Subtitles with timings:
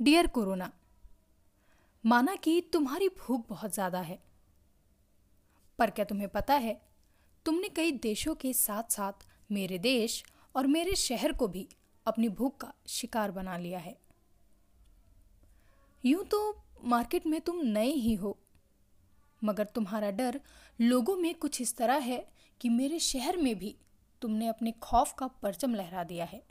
[0.00, 0.70] Dear corona
[2.04, 4.18] माना कि तुम्हारी भूख बहुत ज़्यादा है।
[5.78, 6.80] पर क्या तुम्हें पता है,
[7.46, 10.22] तुमने कई देशों के साथ साथ मेरे देश
[10.54, 11.66] और मेरे शहर को भी
[12.06, 13.96] अपनी भूख का शिकार बना लिया है।
[16.04, 16.40] यूँ तो
[16.84, 18.36] मार्केट में तुम नए ही हो,
[19.42, 20.40] मगर तुम्हारा डर
[20.78, 22.26] लोगों में कुछ इस तरह है
[22.60, 23.74] कि मेरे शहर में भी
[24.22, 26.42] तुमने अपने खौफ का परचम लहरा दिया है।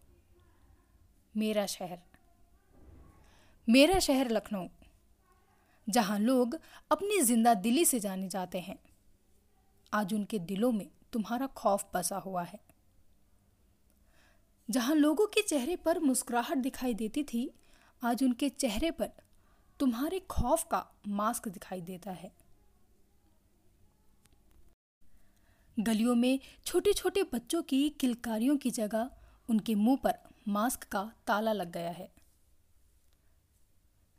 [1.35, 1.99] मेरा शहर
[3.71, 4.67] मेरा शहर लखनऊ,
[5.87, 6.57] जहाँ लोग
[6.91, 8.75] अपनी ज़िंदा दिली से जाने जाते हैं।
[9.93, 12.59] आज उनके दिलों में तुम्हारा खौफ बसा हुआ है।
[14.69, 17.49] जहाँ लोगों के चेहरे पर मुस्कुराहट दिखाई देती थी,
[18.01, 19.11] आज उनके चेहरे पर
[19.79, 22.31] तुम्हारे खौफ का मास्क दिखाई देता है।
[25.77, 29.09] गलियों में छोटे छोटे बच्चों की किलकारियों की जगह
[29.49, 32.20] उनके मुँह पर मास्क का ताला लग गया है।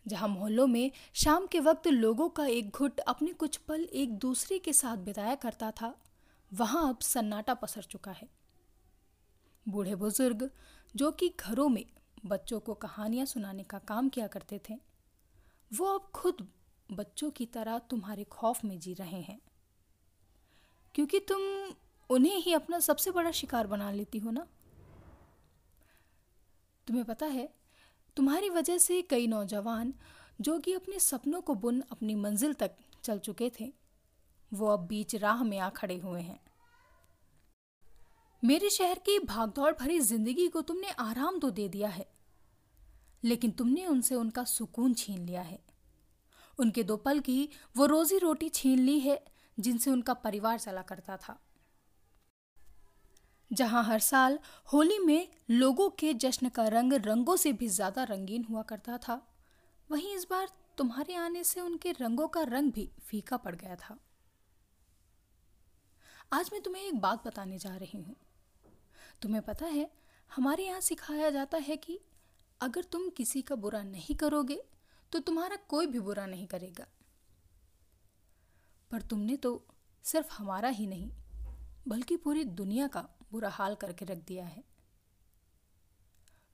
[0.07, 4.59] जहाँ मोहल्लों में शाम के वक्त लोगों का एक घुट अपने कुछ पल एक दूसरे
[4.59, 6.03] के साथ बिताया करता था,
[6.53, 8.29] वहाँ अब सन्नाटा पसर चुका है।
[9.69, 10.51] बूढ़े बुज़ुर्ग,
[10.97, 11.85] जो कि घरों में
[12.27, 14.81] बच्चों को कहानियाँ सुनाने का काम किया करते थे,
[15.75, 16.49] वो अब खुद
[16.93, 19.41] बच्चों की तरह तुम्हारे खौफ में जी रहे हैं।
[20.95, 21.75] क्योंकि तुम
[22.11, 24.47] उन्हें ही अपना सबसे बड़ा शिकार बना लेती हो ना?
[26.87, 27.62] तुम्हें पता है
[28.17, 29.93] तुम्हारी वजह से कई नौजवान,
[30.41, 33.73] जो कि अपने सपनों को बुन अपनी मंजिल तक चल चुके थे,
[34.53, 36.41] वो अब बीच राह में आ खड़े हुए हैं।
[38.43, 42.07] मेरे शहर की भागदौड़ भरी ज़िंदगी को तुमने आराम तो दे दिया है,
[43.23, 45.59] लेकिन तुमने उनसे उनका सुकून छीन लिया है।
[46.59, 49.23] उनके दो पल की वो रोजी रोटी छीन ली है,
[49.59, 51.39] जिनसे उनका परिवार चला करता था।
[53.53, 54.39] जहाँ हर साल
[54.73, 59.21] होली में लोगों के जश्न का रंग रंगों से भी ज़्यादा रंगीन हुआ करता था।
[59.89, 63.99] वहीं इस बार तुम्हारे आने से उनके रंगों का रंग भी फीका पड़ गया था।
[66.33, 68.17] आज मैं तुम्हें एक बात बताने जा रही हूँ।
[69.23, 69.91] तुम्हें पता है,
[70.31, 71.99] हमारे यहाँ सिखाया जाता है कि
[72.61, 74.61] अगर तुम किसी का बुरा नहीं करोगे
[75.13, 76.87] तो तुम्हारा कोई भी बुरा नहीं करेगा।
[78.91, 79.51] पर तुमने तो
[80.05, 81.11] सिर्फ़ हमारा ही नहीं,
[81.89, 84.65] बल्कि पूरी दुनिया का बुरा हाल करके रख दिया है।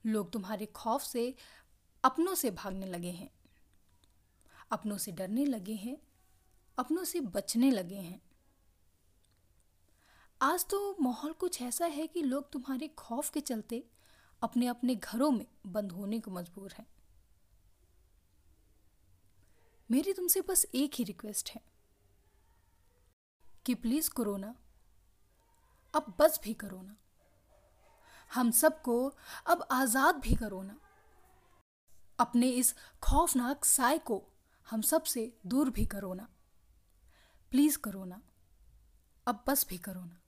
[0.07, 1.35] लोग तुम्हारे खौफ से
[2.05, 3.31] अपनों से भागने लगे हैं।
[4.73, 5.99] अपनों से डरने लगे हैं।
[6.79, 8.23] अपनों से बचने लगे हैं।
[10.43, 13.87] आज तो माहौल कुछ ऐसा है कि लोग तुम्हारे खौफ के चलते
[14.43, 16.87] अपने अपने घरों में बंद होने को मजबूर हैं।
[19.91, 21.61] मेरी तुमसे बस एक ही रिक्वेस्ट है
[23.67, 24.55] कि प्लीज़ कोरोना
[25.95, 26.97] अब बस भी करो ना।
[28.35, 29.15] हम सबको
[29.47, 30.77] अब आज़ाद भी करो ना।
[32.21, 34.23] अपने इस खौफनाक साय को
[34.71, 36.29] हम सबसे दूर भी करो ना।
[37.51, 38.23] प्लीज़ करो ना।
[39.27, 40.21] अब बस भी करो ना।